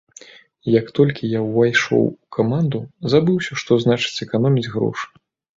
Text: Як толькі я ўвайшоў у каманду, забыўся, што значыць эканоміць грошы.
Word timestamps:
Як 0.79 0.87
толькі 0.99 1.29
я 1.33 1.41
ўвайшоў 1.47 2.01
у 2.07 2.27
каманду, 2.37 2.79
забыўся, 3.15 3.61
што 3.63 3.81
значыць 3.85 4.23
эканоміць 4.29 4.69
грошы. 4.79 5.07